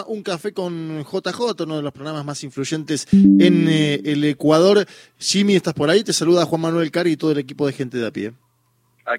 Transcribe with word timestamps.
Un 0.00 0.22
café 0.22 0.52
con 0.52 1.02
JJ, 1.02 1.64
uno 1.64 1.76
de 1.76 1.82
los 1.82 1.92
programas 1.92 2.24
más 2.24 2.42
influyentes 2.44 3.06
en 3.12 3.68
eh, 3.68 4.00
el 4.04 4.24
Ecuador. 4.24 4.86
Jimmy, 5.18 5.54
¿estás 5.54 5.74
por 5.74 5.90
ahí? 5.90 6.02
Te 6.02 6.14
saluda 6.14 6.46
Juan 6.46 6.62
Manuel 6.62 6.90
Cari 6.90 7.12
y 7.12 7.16
todo 7.16 7.32
el 7.32 7.38
equipo 7.38 7.66
de 7.66 7.74
gente 7.74 7.98
de 7.98 8.06
a 8.06 8.10
pie. 8.10 8.32
Ah, 9.04 9.16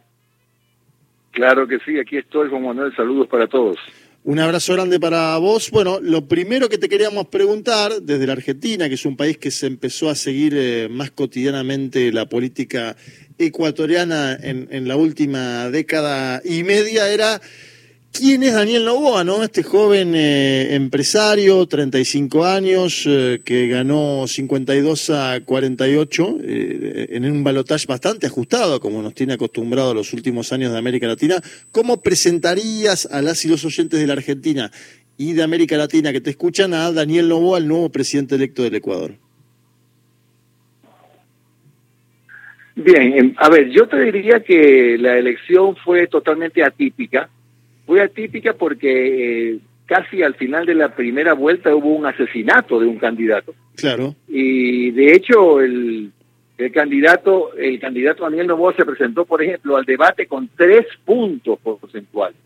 claro 1.32 1.68
que 1.68 1.78
sí, 1.86 2.00
aquí 2.00 2.18
estoy, 2.18 2.50
Juan 2.50 2.64
Manuel. 2.64 2.96
Saludos 2.96 3.28
para 3.28 3.48
todos. 3.48 3.78
Un 4.24 4.40
abrazo 4.40 4.74
grande 4.74 5.00
para 5.00 5.38
vos. 5.38 5.70
Bueno, 5.70 6.00
lo 6.02 6.28
primero 6.28 6.70
que 6.70 6.78
te 6.78 6.90
queríamos 6.90 7.28
preguntar, 7.28 7.92
desde 8.02 8.26
la 8.26 8.34
Argentina, 8.34 8.88
que 8.88 8.96
es 8.96 9.06
un 9.06 9.16
país 9.16 9.38
que 9.38 9.52
se 9.52 9.68
empezó 9.68 10.10
a 10.10 10.16
seguir 10.16 10.54
eh, 10.56 10.88
más 10.90 11.12
cotidianamente 11.12 12.12
la 12.12 12.28
política 12.28 12.96
ecuatoriana 13.38 14.36
en, 14.42 14.70
en 14.72 14.88
la 14.88 14.96
última 14.96 15.70
década 15.70 16.42
y 16.44 16.64
media, 16.64 17.12
era 17.12 17.42
¿Quién 18.16 18.44
es 18.44 18.54
Daniel 18.54 18.86
Novoa, 18.86 19.24
no? 19.24 19.42
Este 19.42 19.64
joven 19.64 20.14
eh, 20.14 20.76
empresario, 20.76 21.66
35 21.66 22.46
años, 22.46 23.06
eh, 23.10 23.42
que 23.44 23.68
ganó 23.68 24.28
52 24.28 25.10
a 25.10 25.42
48 25.44 26.38
eh, 26.44 27.08
en 27.10 27.26
un 27.26 27.44
balotaje 27.44 27.88
bastante 27.88 28.28
ajustado, 28.28 28.80
como 28.80 29.02
nos 29.02 29.16
tiene 29.16 29.34
acostumbrado 29.34 29.96
los 29.96 30.14
últimos 30.14 30.54
años 30.54 30.72
de 30.72 30.78
América 30.78 31.08
Latina. 31.08 31.42
¿Cómo 31.72 32.04
presentarías 32.04 33.08
a 33.12 33.24
las 33.24 33.44
y 33.46 33.48
los 33.48 33.66
oyentes 33.66 34.00
de 34.00 34.06
la 34.06 34.14
Argentina 34.14 34.70
y 35.18 35.34
de 35.34 35.42
América 35.42 35.76
Latina 35.76 36.12
que 36.12 36.22
te 36.22 36.30
escuchan 36.30 36.76
a 36.76 36.92
Daniel 36.92 37.28
Novoa, 37.28 37.58
el 37.58 37.68
nuevo 37.68 37.90
presidente 37.90 38.36
electo 38.36 38.62
del 38.62 38.76
Ecuador? 38.76 39.16
Bien, 42.76 43.18
em, 43.18 43.34
a 43.38 43.50
ver, 43.50 43.72
yo 43.72 43.88
te 43.88 44.00
diría 44.00 44.44
que 44.44 44.98
la 45.00 45.18
elección 45.18 45.76
fue 45.84 46.06
totalmente 46.06 46.64
atípica 46.64 47.28
fue 47.86 48.02
atípica 48.02 48.54
porque 48.54 49.52
eh, 49.52 49.60
casi 49.86 50.24
al 50.24 50.36
final 50.36 50.66
de 50.66 50.76
la 50.76 50.96
primera 50.96 51.34
vuelta 51.34 51.76
hubo 51.76 51.90
un 51.96 52.06
asesinato 52.06 52.80
de 52.80 52.88
un 52.88 52.98
candidato. 52.98 53.54
Claro. 53.76 54.16
Y 54.28 54.92
de 54.92 55.14
hecho 55.14 55.62
el, 55.62 56.12
el 56.58 56.72
candidato, 56.72 57.54
el 57.56 57.80
candidato 57.80 58.24
Daniel 58.24 58.48
Novoa 58.48 58.74
se 58.76 58.86
presentó, 58.86 59.26
por 59.26 59.42
ejemplo, 59.42 59.76
al 59.76 59.86
debate 59.86 60.28
con 60.28 60.50
tres 60.56 60.86
puntos 61.04 61.60
porcentuales. 61.60 62.38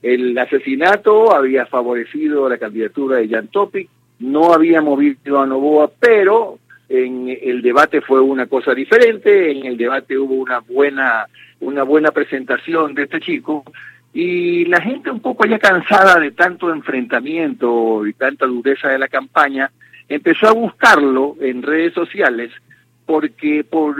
El 0.00 0.38
asesinato 0.38 1.34
había 1.34 1.66
favorecido 1.66 2.48
la 2.48 2.58
candidatura 2.58 3.18
de 3.18 3.28
Jan 3.28 3.48
Topic, 3.48 3.88
no 4.20 4.52
había 4.52 4.80
movido 4.80 5.40
a 5.40 5.46
Novoa, 5.46 5.90
pero 5.98 6.58
en 6.88 7.28
el 7.28 7.60
debate 7.62 8.00
fue 8.00 8.20
una 8.20 8.46
cosa 8.46 8.74
diferente, 8.74 9.50
en 9.50 9.66
el 9.66 9.76
debate 9.76 10.16
hubo 10.16 10.34
una 10.34 10.60
buena, 10.60 11.26
una 11.60 11.82
buena 11.82 12.12
presentación 12.12 12.94
de 12.94 13.02
este 13.02 13.20
chico, 13.20 13.64
y 14.20 14.64
la 14.64 14.80
gente 14.80 15.12
un 15.12 15.20
poco 15.20 15.46
ya 15.46 15.60
cansada 15.60 16.18
de 16.18 16.32
tanto 16.32 16.72
enfrentamiento 16.72 18.04
y 18.04 18.12
tanta 18.14 18.46
dureza 18.46 18.88
de 18.88 18.98
la 18.98 19.06
campaña, 19.06 19.70
empezó 20.08 20.48
a 20.48 20.54
buscarlo 20.54 21.36
en 21.40 21.62
redes 21.62 21.94
sociales 21.94 22.50
porque 23.06 23.62
por 23.62 23.94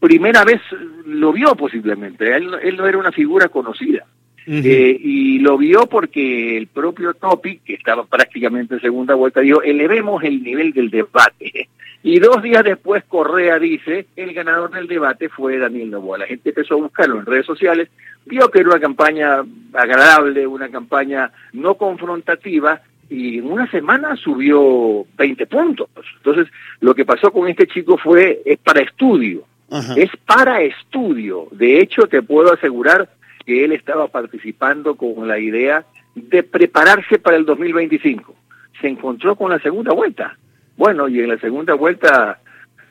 primera 0.00 0.42
vez 0.42 0.60
lo 1.06 1.32
vio 1.32 1.54
posiblemente. 1.54 2.34
Él, 2.34 2.50
él 2.60 2.76
no 2.76 2.88
era 2.88 2.98
una 2.98 3.12
figura 3.12 3.46
conocida. 3.46 4.06
eh, 4.44 4.98
y 5.00 5.38
lo 5.38 5.56
vio 5.56 5.86
porque 5.86 6.56
el 6.56 6.66
propio 6.66 7.14
Topic, 7.14 7.62
que 7.62 7.74
estaba 7.74 8.04
prácticamente 8.04 8.74
en 8.74 8.80
segunda 8.80 9.14
vuelta, 9.14 9.40
dijo, 9.40 9.62
elevemos 9.62 10.24
el 10.24 10.42
nivel 10.42 10.72
del 10.72 10.90
debate. 10.90 11.68
Y 12.02 12.18
dos 12.18 12.42
días 12.42 12.64
después 12.64 13.04
Correa 13.04 13.58
dice, 13.58 14.06
el 14.16 14.32
ganador 14.32 14.70
del 14.70 14.86
debate 14.86 15.28
fue 15.28 15.58
Daniel 15.58 15.90
Novoa. 15.90 16.18
La 16.18 16.26
gente 16.26 16.48
empezó 16.48 16.74
a 16.74 16.78
buscarlo 16.78 17.18
en 17.18 17.26
redes 17.26 17.44
sociales, 17.44 17.90
vio 18.24 18.50
que 18.50 18.60
era 18.60 18.70
una 18.70 18.80
campaña 18.80 19.44
agradable, 19.74 20.46
una 20.46 20.70
campaña 20.70 21.30
no 21.52 21.74
confrontativa, 21.74 22.80
y 23.10 23.38
en 23.38 23.50
una 23.50 23.70
semana 23.70 24.16
subió 24.16 25.04
20 25.18 25.46
puntos. 25.46 25.88
Entonces, 26.16 26.46
lo 26.80 26.94
que 26.94 27.04
pasó 27.04 27.32
con 27.32 27.48
este 27.48 27.66
chico 27.66 27.98
fue, 27.98 28.40
es 28.46 28.58
para 28.58 28.80
estudio, 28.80 29.44
Ajá. 29.70 29.94
es 29.96 30.10
para 30.24 30.62
estudio. 30.62 31.48
De 31.50 31.80
hecho, 31.80 32.06
te 32.06 32.22
puedo 32.22 32.52
asegurar 32.52 33.10
que 33.44 33.64
él 33.64 33.72
estaba 33.72 34.08
participando 34.08 34.94
con 34.94 35.26
la 35.26 35.38
idea 35.38 35.84
de 36.14 36.42
prepararse 36.44 37.18
para 37.18 37.36
el 37.36 37.44
2025. 37.44 38.34
Se 38.80 38.88
encontró 38.88 39.36
con 39.36 39.50
la 39.50 39.58
segunda 39.58 39.92
vuelta. 39.92 40.38
Bueno, 40.80 41.10
y 41.10 41.20
en 41.20 41.28
la 41.28 41.38
segunda 41.38 41.74
vuelta 41.74 42.40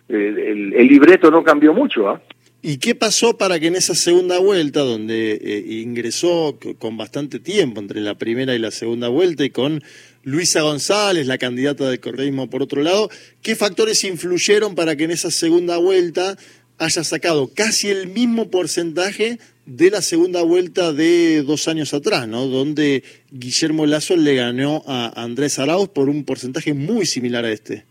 el, 0.07 0.75
el, 0.75 0.87
libreto 0.87 1.31
no 1.31 1.43
cambió 1.43 1.73
mucho. 1.73 2.07
¿ah? 2.07 2.21
¿Y 2.61 2.77
qué 2.77 2.93
pasó 2.93 3.35
para 3.35 3.59
que 3.59 3.65
en 3.65 3.75
esa 3.75 3.95
segunda 3.95 4.37
vuelta, 4.37 4.81
donde 4.81 5.31
eh, 5.31 5.63
ingresó 5.81 6.59
con 6.77 6.97
bastante 6.97 7.39
tiempo 7.39 7.81
entre 7.81 8.01
la 8.01 8.13
primera 8.13 8.53
y 8.53 8.59
la 8.59 8.69
segunda 8.69 9.07
vuelta 9.07 9.43
y 9.43 9.49
con 9.49 9.81
Luisa 10.23 10.61
González, 10.61 11.25
la 11.25 11.39
candidata 11.39 11.89
del 11.89 11.99
correísmo 11.99 12.47
por 12.47 12.61
otro 12.61 12.83
lado, 12.83 13.09
qué 13.41 13.55
factores 13.55 14.03
influyeron 14.03 14.75
para 14.75 14.95
que 14.95 15.05
en 15.05 15.11
esa 15.11 15.31
segunda 15.31 15.77
vuelta 15.77 16.37
haya 16.79 17.03
sacado 17.03 17.49
casi 17.53 17.89
el 17.89 18.07
mismo 18.07 18.49
porcentaje 18.49 19.37
de 19.65 19.91
la 19.91 20.01
segunda 20.01 20.41
vuelta 20.41 20.93
de 20.93 21.43
dos 21.43 21.67
años 21.67 21.93
atrás, 21.93 22.27
¿no? 22.27 22.47
Donde 22.47 23.03
Guillermo 23.31 23.85
Lazo 23.85 24.15
le 24.15 24.35
ganó 24.35 24.81
a 24.87 25.21
Andrés 25.21 25.59
Arauz 25.59 25.89
por 25.89 26.09
un 26.09 26.25
porcentaje 26.25 26.73
muy 26.73 27.05
similar 27.05 27.45
a 27.45 27.51
este. 27.51 27.83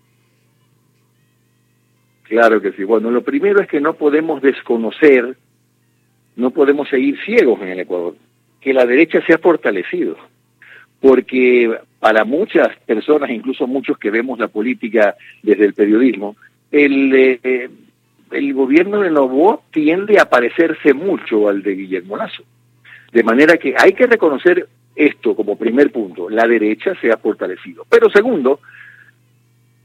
Claro 2.25 2.61
que 2.61 2.73
sí. 2.73 2.85
Bueno, 2.85 3.11
lo 3.11 3.23
primero 3.23 3.61
es 3.61 3.69
que 3.69 3.81
no 3.81 3.95
podemos 3.95 4.43
desconocer, 4.43 5.37
no 6.37 6.51
podemos 6.51 6.89
seguir 6.89 7.17
ciegos 7.25 7.61
en 7.63 7.69
el 7.69 7.81
Ecuador, 7.81 8.17
que 8.61 8.75
la 8.75 8.85
derecha 8.85 9.25
se 9.25 9.35
ha 9.35 9.39
fortalecido, 9.39 10.17
porque 11.01 11.79
para 12.01 12.25
muchas 12.25 12.77
personas, 12.87 13.31
incluso 13.31 13.67
muchos 13.67 13.99
que 13.99 14.11
vemos 14.11 14.39
la 14.39 14.49
política 14.49 15.17
desde 15.43 15.65
el 15.65 15.75
periodismo, 15.75 16.37
el, 16.71 17.39
eh, 17.43 17.71
el 18.33 18.55
gobierno 18.55 19.01
de 19.01 19.11
Novoa 19.11 19.61
tiende 19.71 20.19
a 20.19 20.29
parecerse 20.29 20.95
mucho 20.95 21.49
al 21.49 21.63
de 21.63 21.75
Guillermo 21.75 22.17
Lazo. 22.17 22.43
De 23.13 23.23
manera 23.23 23.57
que 23.57 23.75
hay 23.77 23.93
que 23.93 24.07
reconocer 24.07 24.69
esto 24.95 25.35
como 25.35 25.57
primer 25.57 25.93
punto, 25.93 26.29
la 26.29 26.47
derecha 26.47 26.95
se 27.01 27.11
ha 27.11 27.17
fortalecido. 27.17 27.87
Pero 27.89 28.11
segundo, 28.11 28.61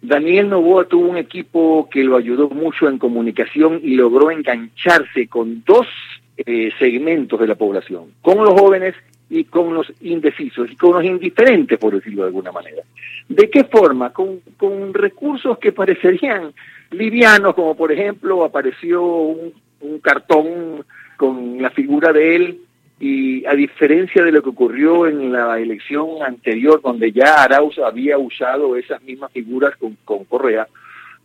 Daniel 0.02 0.50
Novoa 0.50 0.86
tuvo 0.86 1.08
un 1.08 1.18
equipo 1.18 1.88
que 1.90 2.04
lo 2.04 2.18
ayudó 2.18 2.50
mucho 2.50 2.90
en 2.90 2.98
comunicación 2.98 3.80
y 3.82 3.96
logró 3.96 4.32
engancharse 4.32 5.28
con 5.28 5.64
dos 5.66 5.88
eh, 6.36 6.72
segmentos 6.80 7.40
de 7.40 7.48
la 7.48 7.56
población, 7.56 8.12
con 8.22 8.44
los 8.44 8.60
jóvenes 8.60 8.96
y 9.30 9.46
con 9.46 9.74
los 9.74 9.92
indecisos 10.02 10.70
y 10.72 10.76
con 10.76 10.94
los 10.94 11.06
indiferentes, 11.06 11.80
por 11.80 11.94
decirlo 11.94 12.24
de 12.24 12.28
alguna 12.28 12.52
manera. 12.52 12.84
¿De 13.30 13.50
qué 13.50 13.64
forma? 13.64 14.12
Con, 14.12 14.42
con 14.58 14.94
recursos 14.94 15.58
que 15.60 15.72
parecerían 15.72 16.54
livianos, 16.94 17.56
como 17.56 17.76
por 17.76 17.92
ejemplo 17.92 18.44
apareció 18.44 19.04
un, 19.04 19.54
cartón 20.02 20.86
con 21.18 21.62
la 21.62 21.70
figura 21.70 22.14
de 22.14 22.36
él 22.36 22.60
y 23.00 23.46
a 23.46 23.54
diferencia 23.54 24.24
de 24.24 24.32
lo 24.32 24.42
que 24.42 24.50
ocurrió 24.50 25.08
en 25.08 25.32
la 25.32 25.60
elección 25.60 26.24
anterior, 26.26 26.82
donde 26.82 27.12
ya 27.12 27.44
Arauz 27.44 27.78
había 27.80 28.18
usado 28.18 28.78
esas 28.78 29.02
mismas 29.04 29.32
figuras 29.34 29.76
con, 29.76 29.98
con, 30.06 30.24
Correa, 30.24 30.68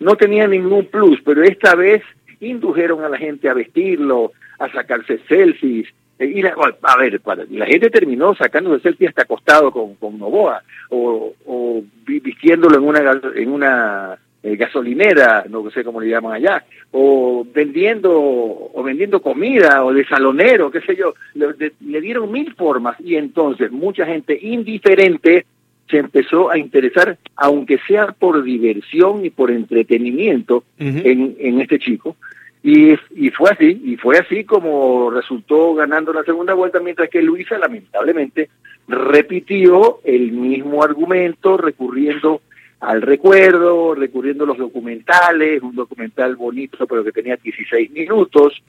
no 0.00 0.16
tenía 0.16 0.48
ningún 0.48 0.86
plus, 0.86 1.20
pero 1.24 1.44
esta 1.44 1.76
vez 1.76 2.02
indujeron 2.40 3.04
a 3.04 3.08
la 3.08 3.16
gente 3.16 3.48
a 3.48 3.54
vestirlo, 3.54 4.32
a 4.58 4.70
sacarse 4.72 5.20
selfies. 5.28 5.88
Y 6.18 6.42
la, 6.42 6.56
a 6.82 6.96
ver, 6.96 7.20
la 7.50 7.66
gente 7.66 7.90
terminó 7.90 8.34
sacándose 8.34 8.82
selfies 8.82 9.10
hasta 9.10 9.22
acostado 9.22 9.70
con, 9.70 9.94
con 9.94 10.18
Novoa, 10.18 10.62
o, 10.90 11.32
o 11.46 11.82
vistiéndolo 12.04 12.76
en 12.76 12.82
una, 12.82 13.20
en 13.36 13.52
una 13.52 14.18
eh, 14.42 14.56
gasolinera, 14.56 15.44
no 15.48 15.68
sé 15.70 15.82
cómo 15.82 16.00
le 16.00 16.08
llaman 16.08 16.34
allá, 16.34 16.64
o 16.92 17.46
vendiendo 17.52 18.12
o 18.14 18.82
vendiendo 18.82 19.20
comida 19.20 19.84
o 19.84 19.92
de 19.92 20.04
salonero, 20.06 20.70
qué 20.70 20.80
sé 20.80 20.94
yo, 20.94 21.14
le, 21.34 21.52
de, 21.54 21.72
le, 21.80 22.00
dieron 22.00 22.30
mil 22.30 22.54
formas 22.54 22.96
y 23.00 23.16
entonces 23.16 23.70
mucha 23.72 24.06
gente 24.06 24.38
indiferente 24.40 25.44
se 25.90 25.98
empezó 25.98 26.50
a 26.50 26.58
interesar, 26.58 27.18
aunque 27.34 27.78
sea 27.86 28.08
por 28.12 28.42
diversión 28.42 29.24
y 29.24 29.30
por 29.30 29.50
entretenimiento, 29.50 30.64
uh 30.78 30.84
-huh. 30.84 31.02
en, 31.04 31.36
en 31.38 31.60
este 31.60 31.78
chico. 31.78 32.16
Y, 32.62 32.92
y 33.14 33.30
fue 33.30 33.50
así, 33.50 33.80
y 33.84 33.96
fue 33.96 34.18
así 34.18 34.44
como 34.44 35.10
resultó 35.10 35.74
ganando 35.74 36.12
la 36.12 36.24
segunda 36.24 36.54
vuelta, 36.54 36.80
mientras 36.80 37.08
que 37.08 37.22
Luisa 37.22 37.56
lamentablemente 37.56 38.50
repitió 38.88 40.00
el 40.04 40.32
mismo 40.32 40.82
argumento, 40.82 41.56
recurriendo 41.56 42.42
al 42.80 43.02
recuerdo, 43.02 43.94
recurriendo 43.94 44.44
a 44.44 44.48
los 44.48 44.58
documentales, 44.58 45.62
un 45.62 45.74
documental 45.74 46.36
bonito 46.36 46.86
pero 46.86 47.02
que 47.02 47.12
tenía 47.12 47.36
16 47.36 47.90
minutos, 47.90 48.62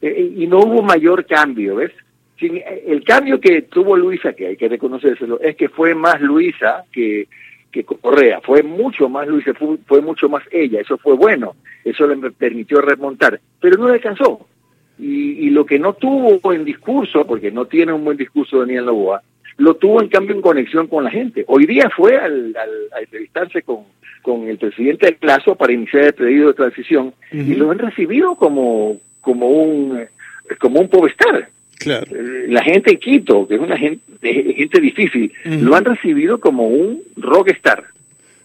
eh, 0.00 0.32
y 0.36 0.46
no 0.46 0.60
hubo 0.60 0.82
mayor 0.82 1.26
cambio, 1.26 1.76
¿ves? 1.76 1.92
Sin, 2.38 2.62
el 2.86 3.02
cambio 3.02 3.40
que 3.40 3.62
tuvo 3.62 3.96
Luisa, 3.96 4.32
que 4.32 4.46
hay 4.46 4.56
que 4.56 4.68
reconocérselo, 4.68 5.40
es 5.40 5.56
que 5.56 5.68
fue 5.68 5.94
más 5.96 6.20
Luisa 6.20 6.84
que, 6.92 7.26
que 7.72 7.82
Correa, 7.82 8.40
fue 8.40 8.62
mucho 8.62 9.08
más 9.08 9.26
Luisa, 9.26 9.52
fue, 9.54 10.00
mucho 10.00 10.28
más 10.28 10.44
ella, 10.52 10.80
eso 10.80 10.96
fue 10.98 11.14
bueno, 11.14 11.56
eso 11.84 12.06
le 12.06 12.30
permitió 12.30 12.80
remontar, 12.80 13.40
pero 13.60 13.76
no 13.76 13.88
le 13.88 13.94
alcanzó. 13.94 14.46
Y, 15.00 15.46
y, 15.46 15.50
lo 15.50 15.64
que 15.64 15.78
no 15.78 15.94
tuvo 15.94 16.52
en 16.52 16.64
discurso, 16.64 17.24
porque 17.24 17.52
no 17.52 17.66
tiene 17.66 17.92
un 17.92 18.04
buen 18.04 18.16
discurso 18.16 18.58
Daniel 18.58 18.86
Novoa, 18.86 19.22
lo 19.58 19.74
tuvo 19.74 20.00
en 20.00 20.08
cambio 20.08 20.34
en 20.34 20.40
conexión 20.40 20.86
con 20.86 21.04
la 21.04 21.10
gente. 21.10 21.44
Hoy 21.46 21.66
día 21.66 21.90
fue 21.94 22.16
al, 22.16 22.56
a 22.56 23.00
entrevistarse 23.00 23.62
con, 23.62 23.80
con 24.22 24.48
el 24.48 24.56
presidente 24.56 25.06
del 25.06 25.16
plazo 25.16 25.56
para 25.56 25.72
iniciar 25.72 26.04
el 26.04 26.14
pedido 26.14 26.48
de 26.48 26.54
transición 26.54 27.12
y 27.32 27.54
lo 27.54 27.70
han 27.70 27.78
recibido 27.78 28.36
como, 28.36 28.96
como 29.20 29.48
un 29.48 30.06
como 30.60 30.80
un 30.80 30.88
pobestar. 30.88 31.48
Claro. 31.78 32.06
Eh, 32.10 32.46
la 32.48 32.62
gente 32.62 32.92
en 32.92 32.98
Quito, 32.98 33.46
que 33.46 33.56
es 33.56 33.60
una 33.60 33.76
gente, 33.76 34.02
gente 34.54 34.80
difícil, 34.80 35.32
lo 35.44 35.76
han 35.76 35.84
recibido 35.84 36.38
como 36.38 36.68
un 36.68 37.02
rockstar. 37.16 37.84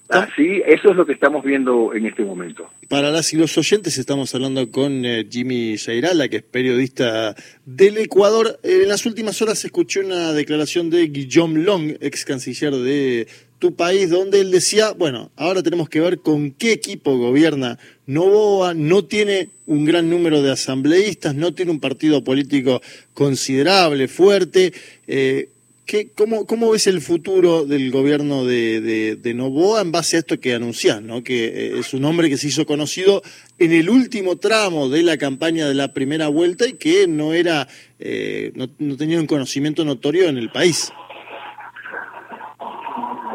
Así, 0.10 0.62
eso 0.68 0.92
es 0.92 0.96
lo 0.96 1.06
que 1.06 1.14
estamos 1.14 1.44
viendo 1.44 1.94
en 1.94 2.06
este 2.06 2.24
momento. 2.24 2.70
Para 2.90 3.10
las 3.10 3.34
y 3.34 3.38
los 3.38 3.58
oyentes, 3.58 3.98
estamos 3.98 4.36
hablando 4.36 4.70
con 4.70 5.06
eh, 5.06 5.26
Jimmy 5.30 5.78
Jairala, 5.78 6.28
que 6.28 6.38
es 6.38 6.44
periodista 6.44 7.36
del 7.66 7.98
Ecuador. 7.98 8.60
Eh, 8.64 8.82
en 8.84 8.90
las 8.90 9.06
últimas 9.06 9.42
horas 9.42 9.60
se 9.60 9.68
escuchó 9.68 10.02
una 10.02 10.34
declaración 10.34 10.90
de 10.90 11.08
Guillaume 11.08 11.64
Long, 11.64 11.96
ex 12.02 12.26
canciller 12.26 12.74
de 12.74 13.28
tu 13.60 13.76
país, 13.76 14.10
donde 14.10 14.42
él 14.42 14.52
decía, 14.52 14.92
bueno, 14.92 15.32
ahora 15.38 15.64
tenemos 15.64 15.88
que 15.88 16.02
ver 16.02 16.20
con 16.20 16.52
qué 16.52 16.74
equipo 16.74 17.18
gobierna 17.18 17.80
Novoa, 18.06 18.74
no 18.74 19.06
tiene 19.06 19.50
un 19.66 19.86
gran 19.86 20.10
número 20.10 20.42
de 20.42 20.52
asambleístas, 20.52 21.34
no 21.34 21.54
tiene 21.54 21.72
un 21.72 21.80
partido 21.80 22.26
político 22.26 22.82
considerable, 23.14 24.10
fuerte. 24.10 24.74
Eh, 25.08 25.48
¿Qué, 25.86 26.08
cómo, 26.16 26.46
¿Cómo 26.46 26.72
ves 26.72 26.88
el 26.88 27.02
futuro 27.02 27.66
del 27.66 27.92
gobierno 27.92 28.46
de, 28.46 29.18
de, 29.22 29.34
Novoa 29.34 29.82
en 29.82 29.92
base 29.92 30.16
a 30.16 30.20
esto 30.20 30.40
que 30.40 30.54
anunciás, 30.54 31.02
¿no? 31.02 31.24
que 31.24 31.46
eh, 31.46 31.80
es 31.80 31.94
un 31.94 32.06
hombre 32.06 32.30
que 32.30 32.38
se 32.38 32.48
hizo 32.48 32.66
conocido 32.66 33.22
en 33.60 33.74
el 33.74 33.90
último 33.90 34.38
tramo 34.38 34.88
de 34.88 35.04
la 35.04 35.18
campaña 35.18 35.68
de 35.68 35.74
la 35.74 35.94
primera 35.94 36.30
vuelta 36.30 36.66
y 36.66 36.74
que 36.74 37.06
no 37.08 37.34
era 37.34 37.68
eh, 38.00 38.54
no, 38.56 38.68
no, 38.80 38.96
tenía 38.96 39.20
un 39.20 39.28
conocimiento 39.28 39.84
notorio 39.84 40.30
en 40.30 40.38
el 40.38 40.52
país? 40.52 40.94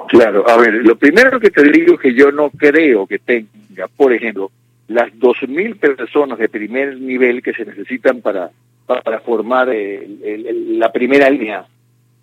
Claro, 0.09 0.49
a 0.49 0.57
ver, 0.57 0.73
lo 0.73 0.97
primero 0.97 1.39
que 1.39 1.51
te 1.51 1.71
digo 1.71 1.95
es 1.95 2.01
que 2.01 2.15
yo 2.15 2.33
no 2.33 2.49
creo 2.49 3.07
que 3.07 3.19
tenga, 3.19 3.89
por 3.95 4.15
ejemplo, 4.15 4.51
las 4.89 5.13
2.000 5.13 5.79
personas 5.79 6.39
de 6.39 6.49
primer 6.49 6.99
nivel 6.99 7.43
que 7.43 7.53
se 7.53 7.67
necesitan 7.67 8.23
para, 8.23 8.51
para 8.87 9.21
formar 9.21 9.69
la 9.69 10.93
primera 10.93 11.29
línea 11.29 11.67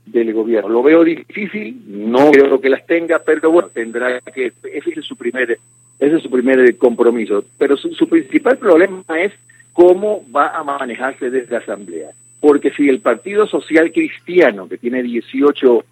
del 0.06 0.34
gobierno. 0.34 0.69
Lo 0.69 0.84
veo 0.84 1.04
difícil, 1.04 1.81
no 1.88 2.31
creo 2.31 2.62
que 2.62 2.69
las 2.69 2.86
tenga, 2.86 3.19
pero 3.19 3.52
bueno, 3.52 3.69
tendrá 3.74 4.22
que, 4.22 4.52
ese 4.72 5.00
es 5.00 5.06
su 5.06 5.16
primer, 5.16 5.57
ese 6.00 6.16
es 6.16 6.24
su 6.24 6.30
primer 6.30 6.78
compromiso. 6.78 7.44
Pero 7.57 7.75
su, 7.78 8.07
principal 8.07 8.57
problema 8.57 9.04
es 9.18 9.34
cómo 9.74 10.24
va 10.34 10.50
a 10.50 10.63
manejarse 10.63 11.30
desde 11.30 11.54
la 11.54 11.60
Asamblea. 11.60 12.10
Porque 12.40 12.72
si 12.72 12.88
el 12.88 13.00
Partido 13.00 13.48
Social 13.48 13.92
Cristiano, 13.92 14.68
que 14.68 14.78
tiene 14.78 15.02
18, 15.02 15.84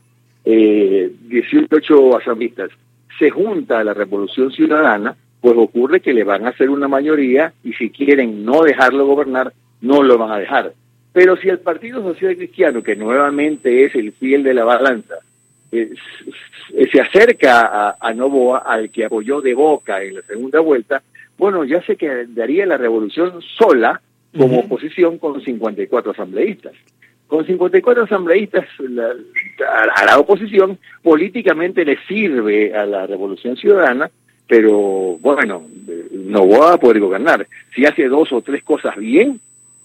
eh, 0.45 1.11
18 1.27 2.17
asambleístas, 2.17 2.69
se 3.17 3.29
junta 3.29 3.79
a 3.79 3.83
la 3.83 3.93
Revolución 3.93 4.51
Ciudadana, 4.51 5.15
pues 5.41 5.55
ocurre 5.57 5.99
que 5.99 6.13
le 6.13 6.23
van 6.23 6.45
a 6.45 6.49
hacer 6.49 6.69
una 6.69 6.87
mayoría 6.87 7.53
y 7.63 7.73
si 7.73 7.89
quieren 7.89 8.45
no 8.45 8.63
dejarlo 8.63 9.05
gobernar, 9.05 9.53
no 9.81 10.01
lo 10.01 10.17
van 10.17 10.31
a 10.31 10.39
dejar. 10.39 10.73
Pero 11.13 11.37
si 11.37 11.47
el 11.47 11.59
Partido 11.59 12.01
Social 12.01 12.35
Cristiano, 12.35 12.81
que 12.81 12.95
nuevamente 12.95 13.85
es 13.85 13.95
el 13.95 14.11
fiel 14.13 14.43
de 14.43 14.55
la 14.55 14.65
balanza, 14.65 15.15
se 15.71 17.01
acerca 17.01 17.61
a, 17.61 17.97
a, 17.99 18.13
Novoa, 18.13 18.59
al 18.59 18.89
que 18.89 19.05
apoyó 19.05 19.41
de 19.41 19.53
boca 19.53 20.03
en 20.03 20.15
la 20.15 20.21
segunda 20.23 20.59
vuelta, 20.59 21.01
bueno, 21.37 21.63
ya 21.63 21.81
se 21.83 21.95
quedaría 21.95 22.65
la 22.65 22.77
revolución 22.77 23.41
sola 23.57 24.01
como 24.37 24.59
oposición 24.59 25.17
con 25.17 25.41
54 25.41 26.11
asambleístas. 26.11 26.73
Con 27.27 27.45
54 27.45 28.03
asambleístas 28.03 28.65
a, 29.67 30.05
la 30.05 30.19
oposición 30.19 30.77
políticamente 31.01 31.85
le 31.85 31.97
sirve 32.07 32.75
a 32.75 32.85
la 32.85 33.07
revolución 33.07 33.55
ciudadana, 33.57 34.09
pero 34.47 35.17
bueno, 35.19 35.63
no 36.11 36.47
va 36.47 36.73
a 36.73 36.77
poder 36.77 36.99
gobernar. 36.99 37.47
Si 37.73 37.85
hace 37.85 38.07
dos 38.07 38.31
o 38.31 38.41
tres 38.41 38.63
cosas 38.63 38.95
bien, 38.97 39.39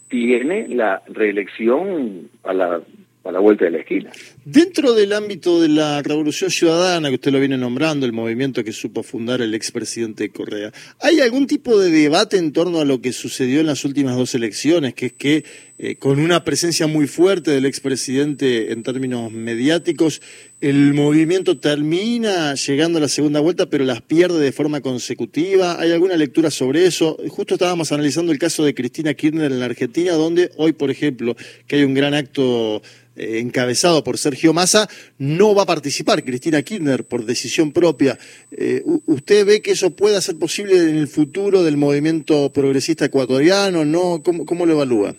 tiene 0.08 0.68
la 0.68 1.02
reelección 1.08 2.30
a 2.44 2.52
la, 2.52 2.80
a 3.24 3.32
la 3.32 3.38
vuelta 3.38 3.66
de 3.66 3.70
la 3.72 3.78
esquina. 3.78 4.10
Dentro 4.44 4.94
del 4.94 5.12
ámbito 5.12 5.60
de 5.60 5.68
la 5.68 6.02
Revolución 6.02 6.50
Ciudadana, 6.50 7.08
que 7.08 7.16
usted 7.16 7.32
lo 7.32 7.40
viene 7.40 7.58
nombrando, 7.58 8.06
el 8.06 8.12
movimiento 8.12 8.64
que 8.64 8.72
supo 8.72 9.02
fundar 9.02 9.42
el 9.42 9.54
expresidente 9.54 10.30
Correa, 10.30 10.72
¿hay 11.00 11.20
algún 11.20 11.46
tipo 11.46 11.78
de 11.78 11.90
debate 11.90 12.38
en 12.38 12.52
torno 12.52 12.80
a 12.80 12.84
lo 12.84 13.00
que 13.00 13.12
sucedió 13.12 13.60
en 13.60 13.66
las 13.66 13.84
últimas 13.84 14.16
dos 14.16 14.34
elecciones, 14.34 14.94
que 14.94 15.06
es 15.06 15.12
que 15.12 15.44
eh, 15.78 15.94
con 15.96 16.18
una 16.18 16.42
presencia 16.44 16.88
muy 16.88 17.06
fuerte 17.06 17.52
del 17.52 17.64
expresidente 17.64 18.72
en 18.72 18.82
términos 18.82 19.30
mediáticos, 19.30 20.20
el 20.60 20.92
movimiento 20.92 21.58
termina 21.58 22.54
llegando 22.54 22.98
a 22.98 23.00
la 23.00 23.08
segunda 23.08 23.38
vuelta, 23.38 23.66
pero 23.66 23.84
las 23.84 24.02
pierde 24.02 24.40
de 24.40 24.50
forma 24.50 24.80
consecutiva? 24.80 25.80
¿Hay 25.80 25.92
alguna 25.92 26.16
lectura 26.16 26.50
sobre 26.50 26.84
eso? 26.84 27.16
Justo 27.28 27.54
estábamos 27.54 27.92
analizando 27.92 28.32
el 28.32 28.40
caso 28.40 28.64
de 28.64 28.74
Cristina 28.74 29.14
Kirchner 29.14 29.52
en 29.52 29.60
la 29.60 29.66
Argentina, 29.66 30.14
donde 30.14 30.50
hoy, 30.56 30.72
por 30.72 30.90
ejemplo, 30.90 31.36
que 31.68 31.76
hay 31.76 31.84
un 31.84 31.94
gran 31.94 32.12
acto 32.12 32.82
eh, 33.14 33.38
encabezado 33.38 34.02
por 34.02 34.18
Sergio 34.18 34.52
Massa, 34.52 34.88
no 35.18 35.54
va 35.54 35.62
a 35.62 35.66
participar 35.66 36.24
Cristina 36.24 36.62
Kirchner 36.62 37.04
por 37.04 37.24
decisión 37.24 37.70
propia. 37.70 38.18
Eh, 38.50 38.82
¿Usted 39.06 39.46
ve 39.46 39.62
que 39.62 39.72
eso 39.72 39.90
pueda 39.90 40.20
ser 40.20 40.36
posible 40.38 40.76
en 40.76 40.96
el 40.96 41.06
futuro 41.06 41.62
del 41.62 41.76
movimiento 41.76 42.52
progresista 42.52 43.04
ecuatoriano? 43.04 43.84
¿No? 43.84 44.22
¿Cómo, 44.24 44.44
cómo 44.44 44.66
lo 44.66 44.72
evalúa? 44.72 45.14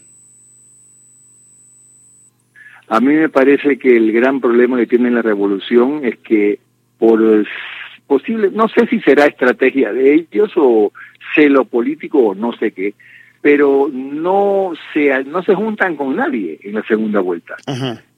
A 2.90 3.00
mí 3.00 3.14
me 3.14 3.30
parece 3.30 3.78
que 3.78 3.96
el 3.96 4.12
gran 4.12 4.42
problema 4.42 4.78
que 4.78 4.88
tiene 4.88 5.12
la 5.12 5.22
revolución 5.22 6.02
es 6.04 6.18
que 6.18 6.60
por 6.98 7.46
posible, 8.08 8.50
no 8.52 8.68
sé 8.68 8.88
si 8.88 9.00
será 9.02 9.28
estrategia 9.28 9.94
de 9.94 10.16
ellos 10.16 10.52
o 10.56 10.92
celo 11.36 11.66
político 11.66 12.18
o 12.18 12.36
no 12.36 12.52
sé 12.54 12.72
qué, 12.72 12.96
pero 13.42 13.90
no 13.94 14.74
se, 14.92 15.24
no 15.26 15.44
se 15.44 15.54
juntan 15.54 15.96
con 15.96 16.16
nadie 16.16 16.60
en 16.64 16.74
la 16.74 16.84
segunda 16.84 17.22
vuelta. 17.22 17.56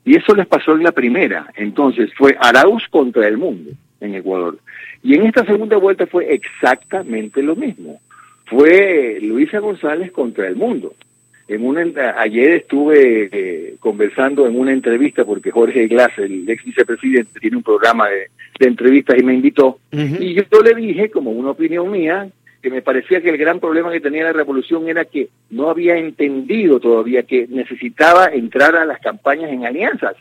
Y 0.06 0.16
eso 0.16 0.34
les 0.34 0.48
pasó 0.48 0.72
en 0.74 0.84
la 0.84 0.94
primera. 0.94 1.48
Entonces 1.56 2.10
fue 2.16 2.38
Arauz 2.40 2.88
contra 2.90 3.28
el 3.28 3.38
mundo 3.38 3.72
en 4.00 4.16
Ecuador. 4.16 4.58
Y 5.04 5.16
en 5.16 5.26
esta 5.26 5.46
segunda 5.46 5.78
vuelta 5.78 6.08
fue 6.08 6.34
exactamente 6.34 7.44
lo 7.44 7.56
mismo. 7.56 8.00
Fue 8.46 9.20
Luisa 9.22 9.60
González 9.60 10.12
contra 10.12 10.48
el 10.48 10.56
mundo. 10.56 10.94
En 11.52 11.66
una, 11.66 11.84
ayer 12.18 12.54
estuve 12.54 13.28
eh, 13.30 13.76
conversando 13.82 14.48
en 14.48 14.58
una 14.58 14.72
entrevista 14.72 15.26
porque 15.26 15.52
Jorge 15.52 15.88
Glass, 15.88 16.18
el 16.18 16.50
ex 16.50 16.64
vicepresidente, 16.64 17.42
tiene 17.42 17.58
un 17.58 17.64
programa 17.64 18.08
de, 18.08 18.30
entrevistas 18.66 19.18
y 19.20 19.24
me 19.24 19.34
invitó. 19.34 19.80
Y 19.92 20.34
yo 20.34 20.62
le 20.64 20.74
dije, 20.76 21.10
como 21.10 21.32
una 21.32 21.50
opinión 21.50 21.92
mía, 21.92 22.30
que 22.62 22.70
me 22.70 22.82
parecía 22.82 23.20
que 23.20 23.32
el 23.32 23.38
gran 23.38 23.60
problema 23.60 23.92
que 23.92 24.00
tenía 24.00 24.24
la 24.24 24.32
revolución 24.32 24.88
era 24.88 25.04
que 25.04 25.28
no 25.50 25.70
había 25.70 25.98
entendido 25.98 26.80
todavía 26.80 27.24
que 27.24 27.48
necesitaba 27.50 28.28
entrar 28.28 28.78
a 28.78 28.86
las 28.86 29.00
campañas 29.00 29.52
en 29.52 29.66
alianzas. 29.66 30.16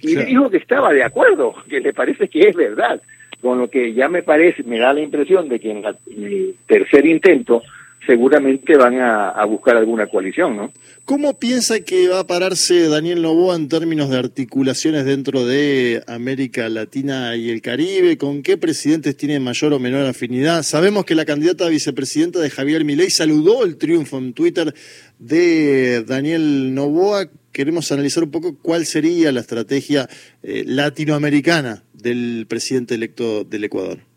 Y 0.00 0.16
me 0.16 0.24
dijo 0.24 0.50
que 0.50 0.56
estaba 0.56 0.92
de 0.92 1.04
acuerdo, 1.04 1.54
que 1.68 1.78
le 1.78 1.92
parece 1.92 2.26
que 2.26 2.48
es 2.48 2.56
verdad, 2.56 3.00
con 3.40 3.58
lo 3.58 3.68
que 3.68 3.92
ya 3.92 4.08
me 4.08 4.24
parece, 4.24 4.64
me 4.64 4.80
da 4.80 4.92
la 4.92 5.00
impresión 5.00 5.48
de 5.48 5.60
que 5.60 5.70
en 5.70 5.84
el 5.84 6.56
tercer 6.66 7.06
intento 7.06 7.62
seguramente 8.06 8.76
van 8.76 9.00
a, 9.00 9.44
buscar 9.44 9.76
alguna 9.76 10.06
coalición, 10.06 10.56
¿no? 10.56 10.72
¿Cómo 11.04 11.38
piensa 11.38 11.80
que 11.80 12.08
va 12.08 12.20
a 12.20 12.26
pararse 12.26 12.88
Daniel 12.88 13.22
Novoa 13.22 13.56
en 13.56 13.68
términos 13.68 14.08
de 14.10 14.18
articulaciones 14.18 15.04
dentro 15.04 15.44
de 15.44 16.02
América 16.06 16.68
Latina 16.68 17.36
y 17.36 17.50
el 17.50 17.60
Caribe? 17.60 18.16
¿Con 18.18 18.42
qué 18.42 18.56
presidentes 18.56 19.16
tiene 19.16 19.40
mayor 19.40 19.72
o 19.72 19.78
menor 19.78 20.06
afinidad? 20.06 20.62
Sabemos 20.62 21.04
que 21.04 21.14
la 21.14 21.24
candidata 21.24 21.66
a 21.66 21.70
vicepresidenta 21.70 22.38
de 22.40 22.50
Javier 22.50 22.84
Milei 22.84 23.10
saludó 23.10 23.64
el 23.64 23.76
triunfo 23.76 24.18
en 24.18 24.32
Twitter 24.32 24.74
de 25.18 26.04
Daniel 26.04 26.74
Novoa. 26.74 27.28
Queremos 27.52 27.90
analizar 27.92 28.22
un 28.22 28.30
poco 28.30 28.56
cuál 28.56 28.86
sería 28.86 29.32
la 29.32 29.40
estrategia 29.40 30.08
eh, 30.42 30.64
latinoamericana 30.66 31.82
del 31.92 32.46
presidente 32.48 32.94
electo 32.94 33.44
del 33.44 33.64
Ecuador. 33.64 34.11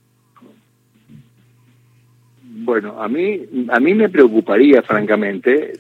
Bueno, 2.66 3.00
a 3.00 3.08
mí, 3.08 3.42
a 3.70 3.80
mí 3.80 3.94
me 3.94 4.10
preocuparía, 4.10 4.82
francamente, 4.82 5.74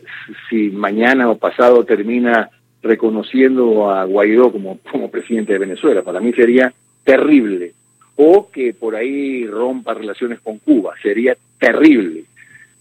si 0.48 0.70
mañana 0.70 1.27
o 1.32 1.36
pasado 1.36 1.84
termina 1.84 2.51
reconociendo 2.84 3.89
a 3.89 4.04
Guaidó 4.04 4.51
como, 4.51 4.77
como 4.92 5.10
presidente 5.10 5.54
de 5.54 5.60
Venezuela. 5.60 6.04
Para 6.04 6.20
mí 6.20 6.32
sería 6.34 6.72
terrible. 7.04 7.74
O 8.18 8.51
que 8.51 8.75
por 8.75 8.96
ahí 8.96 9.48
rompa 9.48 9.96
relaciones 9.96 10.39
con 10.42 10.60
Cuba. 10.60 10.94
Sería 11.01 11.36
terrible. 11.58 12.25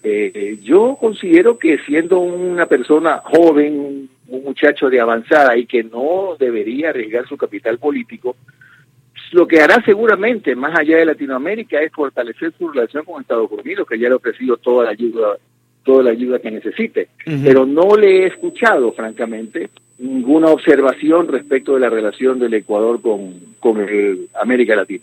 Eh, 0.02 0.58
yo 0.62 0.98
considero 1.00 1.56
que 1.56 1.78
siendo 1.78 2.18
una 2.18 2.66
persona 2.66 3.22
joven, 3.24 4.10
un 4.28 4.44
muchacho 4.44 4.90
de 4.90 5.00
avanzada 5.00 5.56
y 5.56 5.64
que 5.64 5.82
no 5.82 6.36
debería 6.38 6.90
arriesgar 6.90 7.26
su 7.26 7.38
capital 7.38 7.78
político, 7.78 8.36
lo 9.34 9.48
que 9.48 9.60
hará 9.60 9.82
seguramente, 9.84 10.54
más 10.54 10.78
allá 10.78 10.98
de 10.98 11.06
Latinoamérica, 11.06 11.82
es 11.82 11.90
fortalecer 11.90 12.52
su 12.56 12.68
relación 12.68 13.04
con 13.04 13.20
Estados 13.20 13.50
Unidos, 13.50 13.84
que 13.88 13.98
ya 13.98 14.06
le 14.06 14.14
ha 14.14 14.18
ofrecido 14.18 14.56
toda 14.58 14.84
la 14.84 14.90
ayuda, 14.90 15.36
toda 15.82 16.04
la 16.04 16.10
ayuda 16.10 16.38
que 16.38 16.52
necesite. 16.52 17.08
Pero 17.24 17.66
no 17.66 17.96
le 17.96 18.22
he 18.22 18.26
escuchado, 18.26 18.92
francamente, 18.92 19.70
ninguna 19.98 20.50
observación 20.50 21.26
respecto 21.26 21.74
de 21.74 21.80
la 21.80 21.90
relación 21.90 22.38
del 22.38 22.54
Ecuador 22.54 23.02
con, 23.02 23.34
con 23.58 23.84
América 24.40 24.76
Latina. 24.76 25.02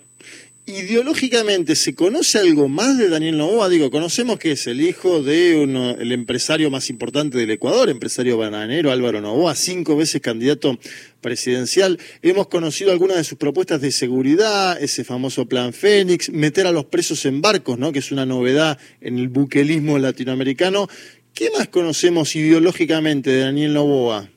Ideológicamente, 0.68 1.76
¿se 1.76 1.96
conoce 1.96 2.38
algo 2.38 2.70
más 2.70 2.96
de 2.96 3.10
Daniel 3.10 3.36
Novoa? 3.36 3.68
Digo, 3.68 3.90
conocemos 3.90 4.38
que 4.38 4.52
es 4.52 4.68
el 4.68 4.80
hijo 4.80 5.24
de 5.24 5.56
uno, 5.56 5.90
el 5.92 6.12
empresario 6.12 6.70
más 6.70 6.92
importante 6.92 7.40
del 7.40 7.50
Ecuador, 7.50 7.90
empresario 7.90 8.38
bananero 8.38 8.92
Álvaro 8.92 9.22
Novoa, 9.22 9.56
cinco 9.56 9.96
veces 9.96 10.22
candidato 10.22 10.78
presidencial. 11.20 12.00
Hemos 12.22 12.48
conocido 12.48 12.92
algunas 12.92 13.18
de 13.18 13.24
sus 13.24 13.40
propuestas 13.40 13.82
de 13.82 13.92
seguridad, 13.92 14.82
ese 14.82 15.04
famoso 15.04 15.48
plan 15.48 15.74
Fénix, 15.74 16.30
meter 16.30 16.68
a 16.68 16.72
los 16.72 16.86
presos 16.86 17.26
en 17.26 17.42
barcos, 17.42 17.80
¿no? 17.80 17.92
que 17.92 18.00
es 18.00 18.12
una 18.12 18.28
novedad 18.28 18.78
en 19.02 19.18
el 19.18 19.30
buquelismo 19.30 19.98
latinoamericano. 19.98 20.88
¿Qué 21.34 21.50
más 21.58 21.70
conocemos 21.70 22.36
ideológicamente 22.36 23.32
de 23.32 23.40
Daniel 23.40 23.74
Novoa? 23.74 24.30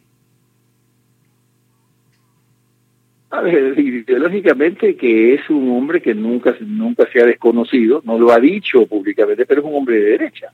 Ideológicamente 3.77 4.97
que 4.97 5.35
es 5.35 5.49
un 5.51 5.71
hombre 5.71 6.01
que 6.01 6.15
nunca, 6.15 6.55
nunca 6.61 7.09
se 7.13 7.21
ha 7.21 7.27
desconocido, 7.27 8.03
no 8.05 8.19
lo 8.19 8.33
ha 8.33 8.39
dicho 8.39 8.87
públicamente, 8.87 9.47
pero 9.47 9.61
es 9.61 9.67
un 9.67 9.75
hombre 9.75 9.99
de 9.99 10.11
derecha. 10.11 10.49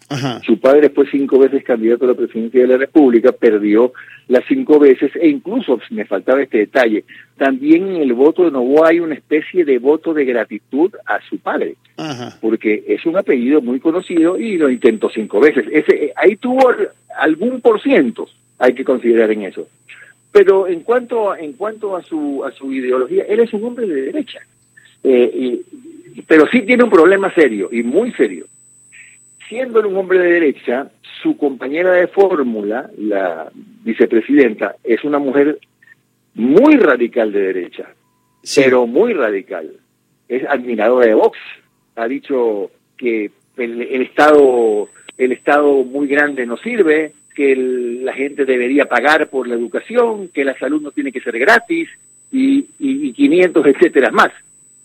Su 0.45 0.59
padre 0.59 0.91
fue 0.91 1.07
cinco 1.11 1.39
veces 1.39 1.65
candidato 1.65 2.05
a 2.05 2.09
la 2.09 2.15
presidencia 2.15 2.61
de 2.61 2.67
la 2.67 2.77
República, 2.77 3.33
perdió 3.33 3.93
las 4.29 4.45
cinco 4.47 4.79
veces 4.79 5.11
e 5.17 5.29
incluso, 5.29 5.81
me 5.91 6.05
faltaba 6.05 6.43
este 6.43 6.59
detalle, 6.59 7.05
también 7.37 7.89
en 7.89 8.03
el 8.03 8.13
voto 8.13 8.45
de 8.45 8.51
Novoa 8.51 8.91
hay 8.91 9.01
una 9.01 9.15
especie 9.15 9.65
de 9.65 9.79
voto 9.79 10.15
de 10.15 10.25
gratitud 10.25 10.93
a 11.07 11.21
su 11.29 11.39
padre, 11.39 11.75
porque 12.41 12.85
es 12.87 13.05
un 13.07 13.17
apellido 13.17 13.61
muy 13.61 13.81
conocido 13.81 14.39
y 14.39 14.57
lo 14.57 14.71
intentó 14.71 15.11
cinco 15.11 15.41
veces. 15.41 15.67
Ese, 15.73 16.13
ahí 16.17 16.37
tuvo 16.37 16.71
algún 17.19 17.61
por 17.61 17.81
ciento, 17.83 18.29
hay 18.59 18.75
que 18.75 18.85
considerar 18.85 19.31
en 19.31 19.43
eso. 19.43 19.67
Pero 20.33 20.69
en 20.69 20.81
cuanto, 20.81 21.37
en 21.37 21.55
cuanto 21.55 21.97
a, 21.97 22.03
su, 22.03 22.45
a 22.45 22.53
su 22.53 22.73
ideología, 22.73 23.25
él 23.25 23.41
es 23.41 23.53
un 23.53 23.65
hombre 23.65 23.87
de 23.87 24.03
derecha. 24.03 24.41
Eh, 25.03 25.61
pero 26.27 26.47
sí 26.51 26.63
tiene 26.63 26.85
un 26.85 26.91
problema 26.91 27.33
serio, 27.35 27.69
y 27.73 27.83
muy 27.83 28.13
serio. 28.13 28.47
Siendo 29.49 29.81
un 29.81 29.97
hombre 29.97 30.19
de 30.19 30.33
derecha, 30.33 30.91
su 31.23 31.37
compañera 31.37 31.93
de 31.93 32.07
fórmula, 32.07 32.89
la 32.97 33.51
vicepresidenta, 33.83 34.77
es 34.85 35.03
una 35.05 35.19
mujer 35.19 35.59
muy 36.35 36.77
radical 36.77 37.33
de 37.33 37.41
derecha, 37.41 37.91
pero 38.55 38.87
muy 38.87 39.13
radical. 39.13 39.71
Es 40.29 40.45
admiradora 40.49 41.07
de 41.07 41.15
Vox. 41.15 41.37
Ha 41.97 42.07
dicho 42.07 42.71
que 42.97 43.33
el, 43.57 43.83
el 43.83 44.03
Estado 44.03 44.89
el 45.21 45.33
Estado 45.33 45.85
muy 45.85 46.09
grande 46.09 46.47
no 46.47 46.57
sirve, 46.57 47.13
que 47.35 47.57
la 47.57 48.13
gente 48.13 48.45
debería 48.45 48.87
pagar 48.87 49.29
por 49.29 49.47
la 49.47 49.55
educación, 49.55 50.29
que 50.29 50.45
la 50.45 50.59
salud 50.59 50.83
no 50.83 50.91
tiene 50.91 51.13
que 51.13 51.21
ser 51.21 51.39
gratis 51.39 51.89
y, 52.33 52.67
y, 52.79 53.13
500, 53.13 53.67
etcétera, 53.67 54.11
más. 54.11 54.31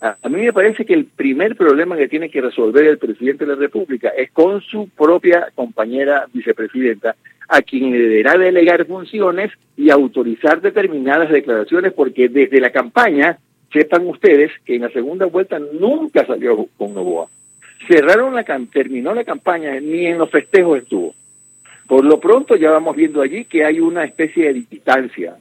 A, 0.01 0.29
mí 0.29 0.41
me 0.41 0.53
parece 0.53 0.85
que 0.85 0.93
el 0.93 1.05
primer 1.05 1.55
problema 1.55 1.97
que 1.97 2.07
tiene 2.07 2.29
que 2.29 2.41
resolver 2.41 2.85
el 2.85 2.97
presidente 2.97 3.45
de 3.45 3.55
la 3.55 3.59
República 3.59 4.09
es 4.09 4.31
con 4.31 4.61
su 4.61 4.89
propia 4.89 5.47
compañera 5.55 6.25
vicepresidenta, 6.31 7.15
a 7.47 7.61
quien 7.61 7.91
le 7.91 7.99
deberá 7.99 8.37
delegar 8.37 8.85
funciones 8.85 9.51
y 9.77 9.89
autorizar 9.89 10.61
determinadas 10.61 11.29
declaraciones, 11.29 11.93
porque 11.93 12.29
desde 12.29 12.59
la 12.59 12.71
campaña, 12.71 13.37
sepan 13.71 14.07
ustedes 14.07 14.51
que 14.63 14.75
en 14.75 14.83
la 14.83 14.89
segunda 14.89 15.25
vuelta 15.25 15.59
nunca 15.59 16.25
salió 16.25 16.67
con 16.77 16.93
Novoa. 16.93 17.27
Cerraron 17.87 18.33
la 18.33 18.43
terminó 18.71 19.13
la 19.13 19.23
campaña, 19.23 19.79
ni 19.79 20.05
en 20.05 20.17
los 20.17 20.29
festejos 20.29 20.79
estuvo. 20.79 21.13
Por 21.87 22.05
lo 22.05 22.19
pronto 22.19 22.55
ya 22.55 22.71
vamos 22.71 22.95
viendo 22.95 23.21
allí 23.21 23.45
que 23.45 23.63
hay 23.63 23.79
una 23.79 24.03
especie 24.03 24.45
de 24.45 24.65
distancia 24.69 25.35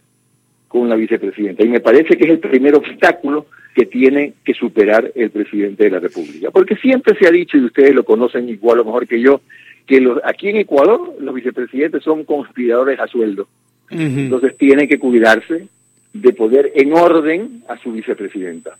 con 0.68 0.88
la 0.88 0.96
vicepresidenta 0.96 1.64
y 1.64 1.68
me 1.68 1.80
parece 1.80 2.16
que 2.16 2.24
es 2.24 2.30
el 2.30 2.38
primer 2.38 2.74
obstáculo 2.74 3.46
que 3.74 3.86
tiene 3.86 4.34
que 4.44 4.54
superar 4.54 5.10
el 5.14 5.30
presidente 5.30 5.84
de 5.84 5.90
la 5.90 6.00
República. 6.00 6.50
Porque 6.50 6.76
siempre 6.76 7.16
se 7.18 7.26
ha 7.26 7.30
dicho, 7.30 7.56
y 7.56 7.64
ustedes 7.64 7.94
lo 7.94 8.04
conocen 8.04 8.48
igual 8.48 8.80
o 8.80 8.84
mejor 8.84 9.06
que 9.06 9.20
yo, 9.20 9.40
que 9.86 10.00
los, 10.00 10.20
aquí 10.24 10.48
en 10.48 10.56
Ecuador 10.56 11.16
los 11.20 11.34
vicepresidentes 11.34 12.02
son 12.02 12.24
conspiradores 12.24 13.00
a 13.00 13.06
sueldo. 13.06 13.48
Entonces 13.90 14.56
tiene 14.56 14.88
que 14.88 14.98
cuidarse 14.98 15.68
de 16.12 16.32
poder 16.32 16.72
en 16.74 16.92
orden 16.94 17.62
a 17.68 17.76
su 17.78 17.92
vicepresidenta. 17.92 18.76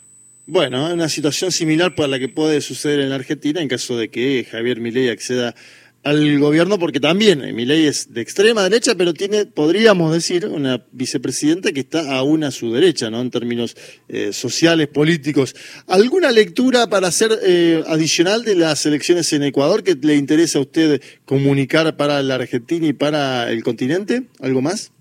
Bueno, 0.46 0.92
una 0.92 1.08
situación 1.08 1.52
similar 1.52 1.94
para 1.94 2.08
la 2.08 2.18
que 2.18 2.28
puede 2.28 2.60
suceder 2.60 3.00
en 3.00 3.10
la 3.10 3.16
Argentina 3.16 3.60
en 3.60 3.68
caso 3.68 3.96
de 3.96 4.08
que 4.08 4.44
Javier 4.50 4.80
Milei 4.80 5.08
acceda 5.08 5.54
al 6.04 6.38
gobierno 6.38 6.78
porque 6.78 7.00
también 7.00 7.42
eh, 7.42 7.52
mi 7.52 7.64
ley 7.64 7.86
es 7.86 8.12
de 8.12 8.20
extrema 8.20 8.62
derecha, 8.62 8.94
pero 8.96 9.14
tiene, 9.14 9.46
podríamos 9.46 10.12
decir, 10.12 10.46
una 10.46 10.84
vicepresidenta 10.92 11.72
que 11.72 11.80
está 11.80 12.16
aún 12.16 12.44
a 12.44 12.50
su 12.50 12.72
derecha, 12.72 13.10
¿no? 13.10 13.20
En 13.20 13.30
términos 13.30 13.74
eh, 14.08 14.32
sociales, 14.32 14.88
políticos. 14.88 15.56
¿Alguna 15.88 16.30
lectura 16.30 16.86
para 16.88 17.08
hacer 17.08 17.30
eh, 17.42 17.82
adicional 17.88 18.44
de 18.44 18.54
las 18.54 18.84
elecciones 18.84 19.32
en 19.32 19.44
Ecuador 19.44 19.82
que 19.82 19.94
le 19.94 20.16
interesa 20.16 20.58
a 20.58 20.62
usted 20.62 21.00
comunicar 21.24 21.96
para 21.96 22.22
la 22.22 22.34
Argentina 22.34 22.86
y 22.86 22.92
para 22.92 23.50
el 23.50 23.62
continente? 23.64 24.24
¿Algo 24.40 24.60
más? 24.60 24.92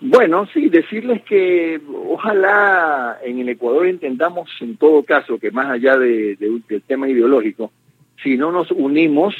Bueno, 0.00 0.46
sí, 0.52 0.68
decirles 0.68 1.22
que 1.22 1.80
ojalá 2.10 3.18
en 3.24 3.38
el 3.38 3.48
Ecuador 3.48 3.86
entendamos 3.86 4.50
en 4.60 4.76
todo 4.76 5.02
caso 5.02 5.38
que 5.38 5.50
más 5.50 5.70
allá 5.70 5.96
de, 5.96 6.36
del 6.36 6.82
tema 6.82 7.08
ideológico, 7.08 7.72
si 8.22 8.36
no 8.36 8.52
nos 8.52 8.70
unimos, 8.70 9.34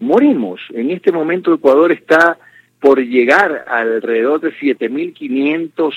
morimos. 0.00 0.60
En 0.72 0.90
este 0.90 1.12
momento 1.12 1.54
Ecuador 1.54 1.92
está 1.92 2.38
por 2.80 3.00
llegar 3.00 3.64
alrededor 3.68 4.40
de 4.40 4.52
7.500 4.52 5.94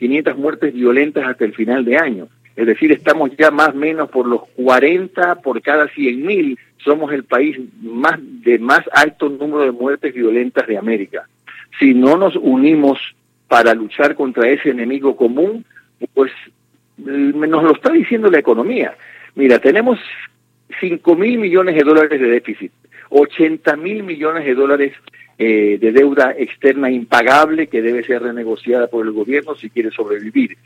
500 0.00 0.38
muertes 0.38 0.72
violentas 0.72 1.28
hasta 1.28 1.44
el 1.44 1.52
final 1.52 1.84
de 1.84 1.98
año. 1.98 2.28
Es 2.56 2.66
decir, 2.66 2.90
estamos 2.90 3.30
ya 3.36 3.50
más 3.50 3.68
o 3.68 3.74
menos 3.74 4.08
por 4.08 4.26
los 4.26 4.42
40 4.56 5.36
por 5.36 5.60
cada 5.60 5.86
100.000. 5.88 6.58
Somos 6.78 7.12
el 7.12 7.24
país 7.24 7.58
más 7.82 8.18
de 8.18 8.58
más 8.58 8.80
alto 8.92 9.28
número 9.28 9.64
de 9.64 9.72
muertes 9.72 10.14
violentas 10.14 10.66
de 10.66 10.78
América. 10.78 11.28
Si 11.78 11.92
no 11.92 12.16
nos 12.16 12.34
unimos 12.36 12.98
para 13.46 13.74
luchar 13.74 14.14
contra 14.14 14.48
ese 14.48 14.70
enemigo 14.70 15.16
común, 15.16 15.66
pues 16.14 16.32
nos 16.96 17.62
lo 17.62 17.72
está 17.72 17.92
diciendo 17.92 18.30
la 18.30 18.38
economía. 18.38 18.94
Mira, 19.34 19.58
tenemos 19.58 19.98
5 20.80 21.16
mil 21.16 21.38
millones 21.38 21.74
de 21.74 21.82
dólares 21.82 22.20
de 22.20 22.28
déficit, 22.28 22.72
80 23.10 23.76
mil 23.76 24.02
millones 24.02 24.44
de 24.44 24.54
dólares 24.54 24.92
eh, 25.38 25.78
de 25.80 25.92
deuda 25.92 26.34
externa 26.36 26.90
impagable 26.90 27.68
que 27.68 27.82
debe 27.82 28.04
ser 28.04 28.22
renegociada 28.22 28.88
por 28.88 29.06
el 29.06 29.12
gobierno 29.12 29.54
si 29.54 29.70
quiere 29.70 29.90
sobrevivir. 29.90 30.56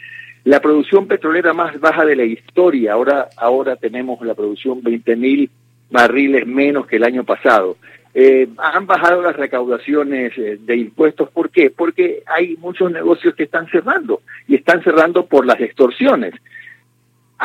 La 0.44 0.60
producción 0.60 1.06
petrolera 1.06 1.54
más 1.54 1.78
baja 1.80 2.04
de 2.04 2.16
la 2.16 2.24
historia, 2.24 2.92
ahora, 2.92 3.28
ahora 3.36 3.76
tenemos 3.76 4.20
la 4.26 4.34
producción 4.34 4.82
20 4.82 5.16
mil 5.16 5.50
barriles 5.90 6.46
menos 6.46 6.86
que 6.86 6.96
el 6.96 7.04
año 7.04 7.24
pasado. 7.24 7.76
Eh, 8.16 8.48
han 8.58 8.86
bajado 8.86 9.22
las 9.22 9.36
recaudaciones 9.36 10.36
eh, 10.38 10.58
de 10.60 10.76
impuestos. 10.76 11.30
¿Por 11.30 11.50
qué? 11.50 11.70
Porque 11.70 12.22
hay 12.26 12.56
muchos 12.58 12.92
negocios 12.92 13.34
que 13.34 13.44
están 13.44 13.68
cerrando 13.68 14.22
y 14.46 14.54
están 14.54 14.82
cerrando 14.84 15.26
por 15.26 15.46
las 15.46 15.60
extorsiones. 15.60 16.34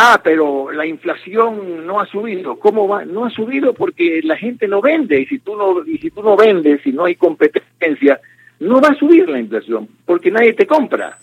Ah, 0.02 0.22
pero 0.24 0.72
la 0.72 0.86
inflación 0.86 1.86
no 1.86 2.00
ha 2.00 2.06
subido. 2.06 2.58
¿Cómo 2.58 2.88
va? 2.88 3.04
No 3.04 3.26
ha 3.26 3.30
subido 3.30 3.74
porque 3.74 4.22
la 4.24 4.38
gente 4.38 4.66
no 4.66 4.80
vende 4.82 5.20
y 5.20 5.26
si 5.26 5.40
tú 5.40 5.58
no 5.58 5.86
y 5.86 5.98
si 5.98 6.10
tú 6.10 6.24
no 6.24 6.38
vendes, 6.38 6.80
si 6.84 6.94
no 6.94 7.04
hay 7.04 7.16
competencia, 7.16 8.18
no 8.62 8.80
va 8.80 8.88
a 8.88 8.96
subir 8.96 9.28
la 9.28 9.42
inflación 9.42 9.90
porque 10.06 10.32
nadie 10.32 10.54
te 10.54 10.66
compra. 10.66 11.18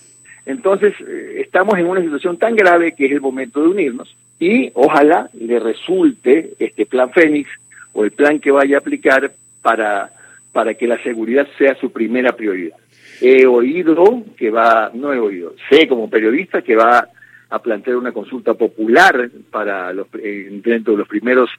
Entonces, 0.45 0.93
eh, 1.01 1.41
estamos 1.41 1.79
en 1.79 1.87
una 1.87 2.03
situación 2.03 2.37
tan 2.37 2.55
grave 2.55 2.93
que 2.93 3.07
es 3.07 3.13
el 3.13 3.23
momento 3.23 3.63
de 3.63 3.69
unirnos 3.69 4.15
y 4.39 4.71
ojalá 4.75 5.31
le 5.33 5.59
resulte 5.59 6.51
este 6.59 6.85
plan 6.85 7.11
Fénix 7.11 7.49
o 7.95 8.05
el 8.05 8.11
plan 8.11 8.39
que 8.39 8.51
vaya 8.51 8.77
a 8.77 8.81
aplicar 8.81 9.33
para 9.63 10.11
para 10.53 10.75
que 10.75 10.87
la 10.87 11.03
seguridad 11.03 11.49
sea 11.57 11.77
su 11.77 11.91
primera 11.91 12.33
prioridad. 12.33 12.77
He 13.23 13.47
oído 13.47 14.23
que 14.37 14.51
va, 14.51 14.91
no 14.93 15.15
he 15.15 15.19
oído, 15.19 15.55
sé 15.71 15.89
como 15.89 16.11
periodista 16.11 16.61
que 16.61 16.77
va 16.77 17.09
a 17.51 17.61
plantear 17.61 17.97
una 17.97 18.13
consulta 18.13 18.55
popular 18.55 19.31
para 19.51 19.93
los, 19.93 20.09
dentro 20.13 20.93
de 20.93 20.99
los 20.99 21.09
primeros 21.09 21.51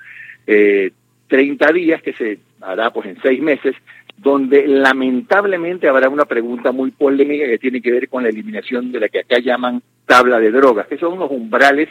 eh, 0.46 0.91
30 1.27 1.72
días, 1.74 2.01
que 2.01 2.13
se 2.13 2.39
hará 2.62 2.91
pues 2.91 3.08
en 3.08 3.22
seis 3.22 3.41
meses, 3.41 3.75
donde 4.17 4.67
lamentablemente 4.67 5.88
habrá 5.88 6.10
una 6.10 6.25
pregunta 6.25 6.72
muy 6.72 6.91
polémica 6.91 7.46
que 7.46 7.60
tiene 7.60 7.82
que 7.82 7.91
ver 7.91 8.10
con 8.10 8.24
la 8.24 8.29
eliminación 8.29 8.91
de 8.91 9.00
la 9.00 9.10
que 9.10 9.20
acá 9.20 9.39
llaman 9.39 9.82
tabla 10.06 10.39
de 10.39 10.51
drogas, 10.51 10.88
que 10.88 10.98
son 10.98 11.20
los 11.20 11.29
umbrales 11.29 11.89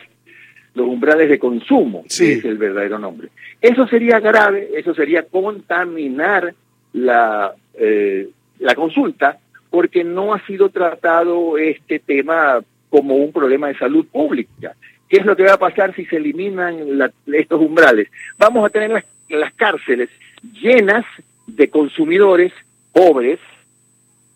los 0.74 0.88
umbrales 0.88 1.30
de 1.30 1.38
consumo, 1.38 2.04
sí. 2.06 2.32
es 2.32 2.44
el 2.44 2.58
verdadero 2.58 2.98
nombre. 2.98 3.30
Eso 3.62 3.86
sería 3.86 4.20
grave, 4.20 4.68
eso 4.76 4.94
sería 4.94 5.22
contaminar 5.22 6.52
la, 6.92 7.54
eh, 7.78 8.28
la 8.58 8.74
consulta, 8.74 9.38
porque 9.70 10.04
no 10.04 10.34
ha 10.34 10.46
sido 10.46 10.68
tratado 10.68 11.56
este 11.56 11.98
tema 11.98 12.62
como 12.96 13.16
un 13.16 13.30
problema 13.30 13.68
de 13.68 13.76
salud 13.76 14.06
pública. 14.06 14.74
¿Qué 15.06 15.18
es 15.18 15.26
lo 15.26 15.36
que 15.36 15.42
va 15.42 15.52
a 15.52 15.58
pasar 15.58 15.94
si 15.94 16.06
se 16.06 16.16
eliminan 16.16 16.78
estos 17.26 17.60
umbrales? 17.60 18.08
Vamos 18.38 18.64
a 18.64 18.70
tener 18.70 19.04
las, 19.28 19.52
cárceles 19.52 20.08
llenas 20.54 21.04
de 21.46 21.68
consumidores 21.68 22.54
pobres 22.92 23.38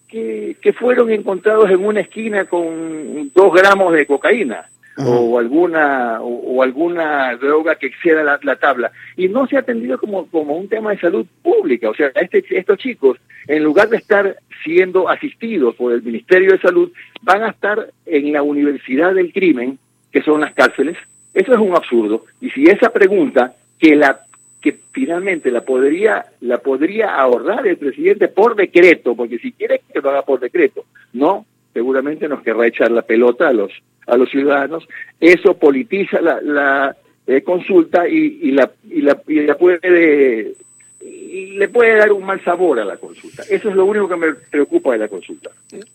que, 0.09 0.59
que 0.61 0.75
fueron 0.75 1.11
encontrados 1.11 1.71
en 1.71 1.83
una 1.83 2.00
esquina 2.00 2.45
con 2.45 3.33
dos 3.35 3.55
gramos 3.55 3.95
de 3.95 4.05
cocaína 4.05 4.69
o 4.97 5.39
alguna 5.39 6.21
o, 6.21 6.63
alguna 6.63 7.35
droga 7.37 7.77
que 7.77 7.87
exceda 7.87 8.23
la, 8.23 8.39
la, 8.43 8.57
tabla. 8.57 8.93
Y 9.17 9.29
no 9.29 9.47
se 9.47 9.57
ha 9.57 9.61
atendido 9.61 9.99
como, 9.99 10.27
como 10.27 10.57
un 10.57 10.69
tema 10.69 10.91
de 10.91 10.99
salud 10.99 11.27
pública. 11.43 11.89
O 11.89 11.95
sea 11.95 12.11
este, 12.15 12.45
estos 12.51 12.79
chicos 12.79 13.19
en 13.47 13.65
lugar 13.65 13.89
de 13.89 13.97
estar 13.97 14.37
siendo 14.63 15.09
asistidos 15.09 15.75
por 15.75 15.93
el 15.93 16.03
Ministerio 16.03 16.53
de 16.53 16.59
Salud 16.59 16.93
van 17.23 17.43
a 17.43 17.51
estar 17.51 17.91
en 18.07 18.33
la 18.33 18.43
universidad 18.43 19.15
del 19.15 19.33
crimen 19.33 19.79
que 20.13 20.23
son 20.23 20.41
las 20.41 20.55
cárceles. 20.55 20.97
Eso 21.33 21.53
es 21.53 21.59
un 21.59 21.75
absurdo. 21.75 22.25
Y 22.41 22.51
si 22.51 22.65
esa 22.65 22.91
pregunta 22.93 23.55
que 23.79 23.97
la 23.97 24.21
que 24.61 24.77
finalmente 24.93 25.51
la 25.51 25.63
podría 25.63 26.27
la 26.41 26.59
podría 26.59 27.15
ahorrar 27.15 27.67
el 27.67 27.79
presidente 27.79 28.29
por 28.29 28.55
decreto 28.55 29.17
porque 29.17 29.39
si 29.39 29.53
quiere 29.53 29.81
que 29.91 30.01
lo 30.01 30.11
haga 30.11 30.23
por 30.23 30.39
decreto 30.39 30.85
no 31.15 31.47
seguramente 31.73 32.29
nos 32.29 32.43
querrá 32.43 32.67
echar 32.67 32.91
la 32.91 33.01
pelota 33.01 33.49
a 33.49 33.55
los 33.55 33.73
a 34.11 34.17
los 34.17 34.31
ciudadanos, 34.31 34.87
eso 35.21 35.55
politiza 35.55 36.21
la, 36.21 36.40
la 36.40 36.97
eh, 37.26 37.43
consulta 37.43 38.09
y, 38.09 38.40
y, 38.43 38.50
la, 38.50 38.71
y, 38.90 39.02
la, 39.02 39.21
y 39.29 39.40
la 39.40 39.57
puede 39.57 40.55
y 41.02 41.52
le 41.57 41.69
puede 41.69 41.97
dar 41.97 42.12
un 42.12 42.25
mal 42.25 42.43
sabor 42.45 42.81
a 42.81 42.85
la 42.85 42.97
consulta. 42.97 43.43
Eso 43.49 43.71
es 43.71 43.76
lo 43.76 43.85
único 43.85 44.09
que 44.09 44.17
me 44.17 44.35
preocupa 44.35 44.93
de 44.93 44.99
la 44.99 45.09
consulta. 45.09 45.50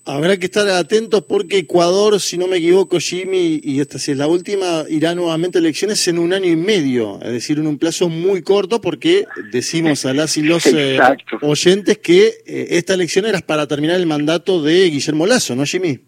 Habrá 0.06 0.38
que 0.38 0.46
estar 0.46 0.68
atentos 0.70 1.24
porque 1.24 1.58
Ecuador, 1.58 2.20
si 2.20 2.38
no 2.38 2.48
me 2.48 2.58
equivoco, 2.58 3.00
Jimmy, 3.00 3.60
y 3.62 3.82
esta 3.82 4.00
si 4.00 4.12
es 4.12 4.18
la 4.18 4.28
última, 4.28 4.86
irá 4.90 5.14
nuevamente 5.14 5.58
a 5.58 5.62
elecciones 5.62 6.08
en 6.08 6.18
un 6.20 6.34
año 6.34 6.50
y 6.50 6.56
medio, 6.56 7.20
es 7.22 7.34
decir, 7.34 7.60
en 7.60 7.68
un 7.68 7.78
plazo 7.78 8.10
muy 8.10 8.42
corto 8.42 8.82
porque 8.82 9.26
decimos 9.52 10.06
a 10.06 10.14
las 10.14 10.38
y 10.38 10.44
los 10.44 10.66
eh, 10.68 10.98
oyentes 11.42 11.98
que 11.98 12.28
eh, 12.46 12.68
esta 12.72 12.94
elección 12.94 13.26
era 13.26 13.40
para 13.40 13.68
terminar 13.68 13.98
el 13.98 14.08
mandato 14.08 14.62
de 14.62 14.90
Guillermo 14.90 15.28
Lazo, 15.28 15.56
¿no, 15.56 15.66
Jimmy? 15.66 16.00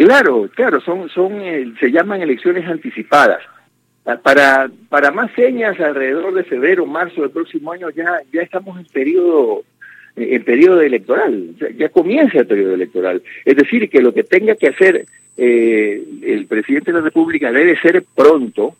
Claro, 0.00 0.48
claro, 0.54 0.80
son, 0.80 1.10
son, 1.10 1.42
eh, 1.42 1.74
se 1.78 1.92
llaman 1.92 2.22
elecciones 2.22 2.66
anticipadas. 2.66 3.42
Ah, 4.06 4.16
para, 4.16 4.70
para 4.88 5.10
más 5.10 5.30
señas, 5.32 5.78
alrededor 5.78 6.32
de 6.32 6.42
febrero, 6.42 6.86
marzo 6.86 7.20
del 7.20 7.30
próximo 7.30 7.70
año, 7.70 7.90
ya, 7.90 8.18
ya 8.32 8.40
estamos 8.40 8.80
en 8.80 8.86
periodo, 8.86 9.62
eh, 10.16 10.28
en 10.36 10.42
periodo 10.42 10.80
electoral, 10.80 11.50
ya, 11.76 11.90
comienza 11.90 12.38
el 12.38 12.46
periodo 12.46 12.72
electoral. 12.72 13.22
Es 13.44 13.56
decir, 13.56 13.90
que 13.90 14.00
lo 14.00 14.14
que 14.14 14.24
tenga 14.24 14.54
que 14.54 14.68
hacer 14.68 15.04
eh, 15.36 16.02
el 16.22 16.46
presidente 16.46 16.92
de 16.92 16.98
la 16.98 17.04
República 17.04 17.52
debe 17.52 17.78
ser 17.78 18.02
pronto, 18.16 18.76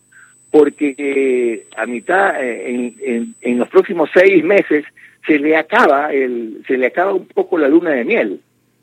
porque 0.49 1.67
a 1.77 1.85
mitad, 1.85 2.43
en, 2.43 2.95
en, 2.99 3.35
en 3.41 3.59
los 3.59 3.69
próximos 3.69 4.09
seis 4.11 4.43
meses, 4.43 4.85
se 5.27 5.37
le 5.37 5.55
acaba 5.55 6.11
el, 6.11 6.63
se 6.65 6.79
le 6.79 6.87
acaba 6.87 7.13
un 7.13 7.27
poco 7.27 7.59
la 7.59 7.67
luna 7.67 7.91
de 7.91 8.05
miel 8.05 8.39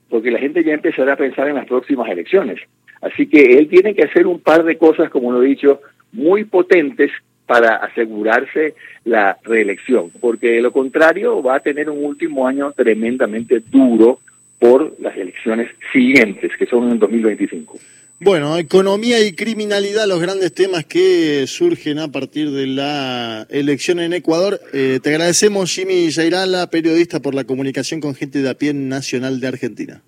porque 0.08 0.30
la 0.30 0.38
gente 0.38 0.64
ya 0.64 0.74
empezará 0.74 1.14
a 1.14 1.16
pensar 1.16 1.48
en 1.48 1.56
las 1.56 1.66
próximas 1.66 2.08
elecciones. 2.10 2.60
Así 3.00 3.26
que 3.26 3.58
él 3.58 3.68
tiene 3.68 3.94
que 3.94 4.04
hacer 4.04 4.26
un 4.26 4.40
par 4.40 4.64
de 4.64 4.76
cosas, 4.76 5.10
como 5.10 5.32
lo 5.32 5.42
he 5.42 5.46
dicho, 5.46 5.80
muy 6.12 6.44
potentes 6.44 7.10
para 7.46 7.76
asegurarse 7.76 8.74
la 9.04 9.38
reelección, 9.42 10.10
porque 10.20 10.52
de 10.52 10.60
lo 10.60 10.70
contrario 10.70 11.42
va 11.42 11.56
a 11.56 11.60
tener 11.60 11.88
un 11.88 12.04
último 12.04 12.46
año 12.46 12.72
tremendamente 12.72 13.60
duro 13.60 14.20
por 14.58 14.94
las 15.00 15.16
elecciones 15.16 15.70
siguientes, 15.92 16.52
que 16.58 16.66
son 16.66 16.90
en 16.90 16.98
2025. 16.98 17.78
Bueno, 18.20 18.58
economía 18.58 19.24
y 19.24 19.32
criminalidad, 19.32 20.08
los 20.08 20.20
grandes 20.20 20.52
temas 20.52 20.84
que 20.84 21.44
surgen 21.46 22.00
a 22.00 22.10
partir 22.10 22.50
de 22.50 22.66
la 22.66 23.46
elección 23.48 24.00
en 24.00 24.12
Ecuador. 24.12 24.60
Eh, 24.72 24.98
te 25.00 25.10
agradecemos, 25.10 25.70
Jimmy 25.70 26.10
Yairala, 26.10 26.68
periodista, 26.68 27.20
por 27.20 27.36
la 27.36 27.44
comunicación 27.44 28.00
con 28.00 28.16
gente 28.16 28.42
de 28.42 28.50
a 28.50 28.54
pie 28.54 28.74
nacional 28.74 29.38
de 29.38 29.46
Argentina. 29.46 30.02